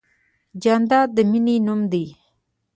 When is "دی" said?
1.91-2.05